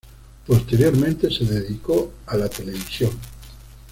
Posteriormente, 0.47 1.29
se 1.29 1.45
dedicó 1.45 2.11
a 2.25 2.35
la 2.35 2.49
televisión. 2.49 3.11